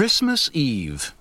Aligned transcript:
Christmas 0.00 0.48
Eve. 0.54 1.14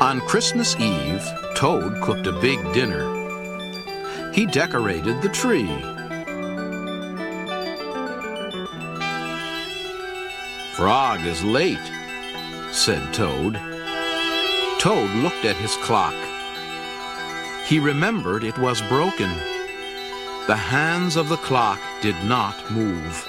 On 0.00 0.18
Christmas 0.20 0.76
Eve, 0.80 1.22
Toad 1.56 2.00
cooked 2.00 2.26
a 2.26 2.32
big 2.40 2.58
dinner. 2.72 3.04
He 4.32 4.46
decorated 4.46 5.20
the 5.20 5.28
tree. 5.28 5.68
Frog 10.72 11.20
is 11.26 11.44
late, 11.44 11.76
said 12.72 13.12
Toad. 13.12 13.60
Toad 14.78 15.10
looked 15.16 15.44
at 15.44 15.56
his 15.56 15.76
clock. 15.82 16.14
He 17.66 17.78
remembered 17.78 18.42
it 18.42 18.56
was 18.56 18.80
broken. 18.88 19.28
The 20.46 20.56
hands 20.56 21.16
of 21.16 21.28
the 21.28 21.36
clock 21.36 21.78
did 22.00 22.16
not 22.24 22.70
move. 22.70 23.28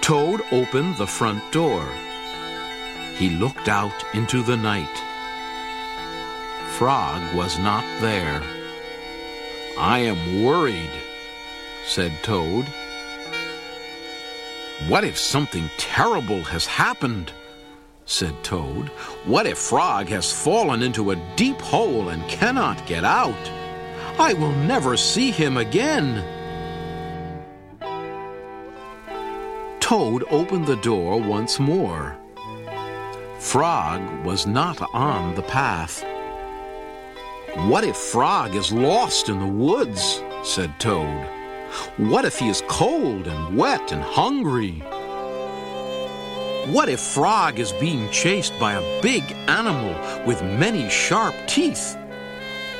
Toad 0.00 0.40
opened 0.50 0.96
the 0.96 1.06
front 1.06 1.42
door. 1.52 1.86
He 3.16 3.30
looked 3.30 3.68
out 3.68 4.04
into 4.12 4.42
the 4.42 4.56
night. 4.56 4.96
Frog 6.72 7.34
was 7.34 7.58
not 7.58 7.84
there. 8.00 8.42
I 9.78 10.00
am 10.00 10.44
worried, 10.44 10.90
said 11.86 12.12
Toad. 12.22 12.66
What 14.88 15.04
if 15.04 15.16
something 15.16 15.70
terrible 15.78 16.42
has 16.42 16.66
happened? 16.66 17.32
said 18.06 18.34
Toad. 18.42 18.88
What 19.24 19.46
if 19.46 19.58
Frog 19.58 20.08
has 20.08 20.32
fallen 20.32 20.82
into 20.82 21.12
a 21.12 21.36
deep 21.36 21.60
hole 21.60 22.08
and 22.08 22.28
cannot 22.28 22.84
get 22.86 23.04
out? 23.04 23.63
I 24.18 24.32
will 24.32 24.52
never 24.52 24.96
see 24.96 25.32
him 25.32 25.56
again. 25.56 26.24
Toad 29.80 30.24
opened 30.30 30.66
the 30.66 30.76
door 30.76 31.20
once 31.20 31.58
more. 31.58 32.16
Frog 33.38 34.24
was 34.24 34.46
not 34.46 34.80
on 34.94 35.34
the 35.34 35.42
path. 35.42 36.04
What 37.68 37.84
if 37.84 37.96
Frog 37.96 38.54
is 38.54 38.72
lost 38.72 39.28
in 39.28 39.40
the 39.40 39.46
woods? 39.46 40.22
said 40.42 40.78
Toad. 40.78 41.28
What 41.96 42.24
if 42.24 42.38
he 42.38 42.48
is 42.48 42.62
cold 42.68 43.26
and 43.26 43.56
wet 43.56 43.92
and 43.92 44.02
hungry? 44.02 44.82
What 46.72 46.88
if 46.88 47.00
Frog 47.00 47.58
is 47.58 47.72
being 47.72 48.08
chased 48.10 48.58
by 48.60 48.74
a 48.74 49.02
big 49.02 49.24
animal 49.48 49.94
with 50.24 50.40
many 50.42 50.88
sharp 50.88 51.34
teeth? 51.46 51.96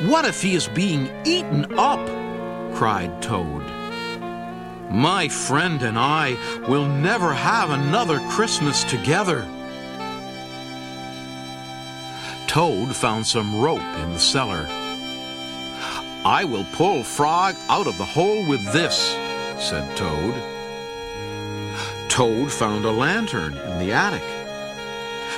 What 0.01 0.25
if 0.25 0.43
he 0.43 0.55
is 0.57 0.67
being 0.67 1.09
eaten 1.25 1.79
up? 1.79 2.05
cried 2.75 3.23
Toad. 3.23 3.63
My 4.91 5.29
friend 5.29 5.83
and 5.83 5.97
I 5.97 6.37
will 6.69 6.87
never 6.87 7.33
have 7.33 7.71
another 7.71 8.19
Christmas 8.31 8.83
together. 8.83 9.47
Toad 12.49 12.95
found 12.95 13.25
some 13.25 13.61
rope 13.61 13.81
in 14.03 14.13
the 14.13 14.19
cellar. 14.19 14.67
I 16.25 16.45
will 16.45 16.67
pull 16.73 17.05
Frog 17.05 17.55
out 17.69 17.87
of 17.87 17.97
the 17.97 18.05
hole 18.05 18.47
with 18.49 18.65
this, 18.73 19.13
said 19.61 19.97
Toad. 19.97 20.35
Toad 22.09 22.51
found 22.51 22.85
a 22.85 22.91
lantern 22.91 23.57
in 23.57 23.79
the 23.79 23.93
attic. 23.93 24.44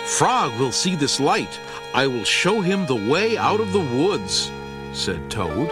Frog 0.06 0.56
will 0.58 0.70
see 0.70 0.94
this 0.94 1.18
light. 1.18 1.60
I 1.92 2.06
will 2.06 2.24
show 2.24 2.60
him 2.60 2.86
the 2.86 3.10
way 3.10 3.36
out 3.36 3.58
of 3.58 3.72
the 3.72 3.80
woods, 3.80 4.52
said 4.92 5.28
Toad. 5.28 5.68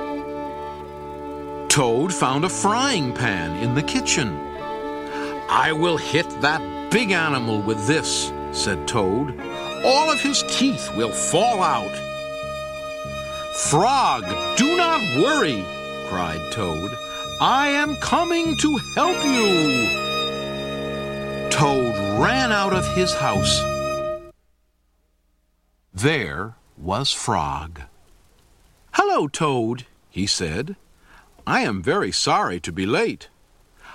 Toad 1.71 2.13
found 2.13 2.45
a 2.45 2.49
frying 2.49 3.13
pan 3.15 3.57
in 3.63 3.75
the 3.75 3.83
kitchen. 3.83 4.37
I 5.49 5.73
will 5.73 5.97
hit 5.97 6.29
that 6.41 6.91
big 6.91 7.13
animal 7.13 7.63
with 7.63 7.87
this, 7.87 8.33
said 8.51 8.89
Toad. 8.89 9.41
All 9.85 10.11
of 10.11 10.21
his 10.21 10.43
teeth 10.49 10.91
will 10.97 11.13
fall 11.13 11.63
out. 11.63 11.95
Frog, 13.71 14.25
do 14.57 14.77
not 14.77 15.01
worry, 15.17 15.65
cried 16.09 16.41
Toad. 16.51 16.91
I 17.41 17.69
am 17.69 17.97
coming 17.97 18.57
to 18.57 18.77
help 18.97 19.25
you. 19.25 19.89
Toad 21.51 21.95
ran 22.21 22.51
out 22.51 22.73
of 22.73 22.87
his 22.95 23.15
house. 23.15 23.74
There 26.05 26.57
was 26.77 27.13
Frog. 27.13 27.81
Hello, 28.93 29.27
Toad, 29.27 29.87
he 30.11 30.27
said. 30.27 30.77
I 31.47 31.63
am 31.63 31.83
very 31.83 32.13
sorry 32.13 32.61
to 32.61 32.71
be 32.71 32.85
late. 32.85 33.31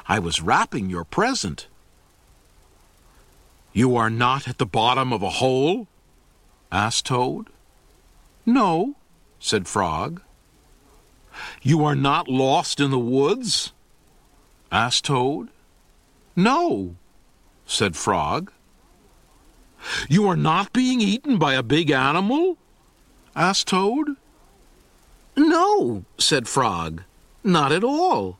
I 0.08 0.18
was 0.18 0.42
wrapping 0.42 0.90
your 0.90 1.03
present. 1.03 1.68
You 3.74 3.96
are 3.96 4.09
not 4.09 4.47
at 4.47 4.58
the 4.58 4.66
bottom 4.66 5.14
of 5.14 5.22
a 5.22 5.38
hole? 5.38 5.88
asked 6.72 7.06
Toad. 7.06 7.46
No, 8.44 8.96
said 9.40 9.68
Frog. 9.68 10.24
You 11.62 11.86
are 11.86 11.94
not 11.94 12.28
lost 12.28 12.80
in 12.80 12.90
the 12.90 12.97
woods? 12.97 13.72
asked 14.72 15.06
Toad. 15.06 15.50
No, 16.36 16.96
said 17.68 17.96
Frog. 17.96 18.52
You 20.07 20.28
are 20.28 20.35
not 20.35 20.73
being 20.73 21.01
eaten 21.01 21.38
by 21.38 21.53
a 21.53 21.63
big 21.63 21.91
animal? 21.91 22.57
asked 23.35 23.67
Toad. 23.67 24.16
No, 25.35 26.03
said 26.17 26.47
Frog. 26.47 27.03
Not 27.44 27.72
at 27.72 27.84
all. 27.84 28.38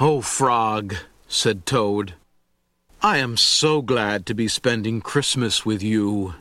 Oh, 0.00 0.20
Frog, 0.20 0.94
said 1.28 1.66
Toad. 1.66 2.14
I 3.02 3.18
am 3.18 3.36
so 3.36 3.82
glad 3.82 4.26
to 4.26 4.34
be 4.34 4.48
spending 4.48 5.00
Christmas 5.00 5.66
with 5.66 5.82
you. 5.82 6.34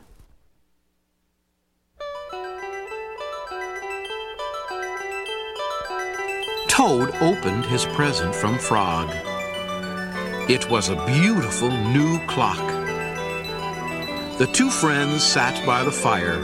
Toad 6.67 7.13
opened 7.21 7.65
his 7.65 7.85
present 7.87 8.33
from 8.33 8.57
Frog. 8.57 9.09
It 10.49 10.69
was 10.69 10.89
a 10.89 11.05
beautiful 11.05 11.69
new 11.69 12.19
clock. 12.27 12.80
The 14.41 14.47
two 14.47 14.71
friends 14.71 15.21
sat 15.21 15.63
by 15.67 15.83
the 15.83 15.91
fire. 15.91 16.39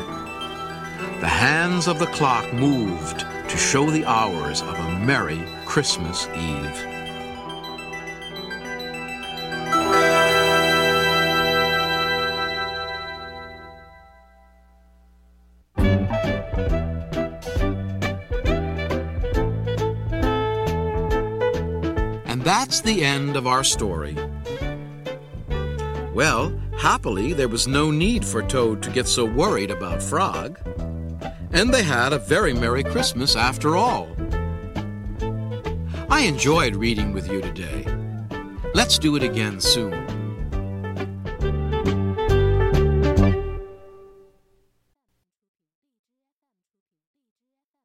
The 1.19 1.27
hands 1.27 1.87
of 1.87 1.97
the 1.97 2.05
clock 2.05 2.53
moved 2.53 3.21
to 3.21 3.57
show 3.57 3.89
the 3.89 4.05
hours 4.05 4.61
of 4.61 4.77
a 4.77 4.99
merry 4.99 5.41
Christmas 5.65 6.27
Eve. 6.27 6.85
And 22.27 22.43
that's 22.43 22.81
the 22.81 23.03
end 23.03 23.35
of 23.35 23.47
our 23.47 23.63
story. 23.63 24.15
Well, 26.17 26.51
happily, 26.79 27.33
there 27.33 27.47
was 27.47 27.67
no 27.67 27.91
need 27.91 28.25
for 28.25 28.41
Toad 28.41 28.81
to 28.81 28.89
get 28.89 29.07
so 29.07 29.23
worried 29.23 29.69
about 29.69 30.01
Frog. 30.01 30.57
And 31.51 31.71
they 31.71 31.83
had 31.83 32.11
a 32.11 32.17
very 32.17 32.55
Merry 32.55 32.83
Christmas 32.83 33.35
after 33.35 33.77
all. 33.77 34.09
I 36.09 36.21
enjoyed 36.21 36.75
reading 36.75 37.13
with 37.13 37.31
you 37.31 37.39
today. 37.39 37.85
Let's 38.73 38.97
do 38.97 39.15
it 39.15 39.21
again 39.21 39.61
soon. 39.61 40.06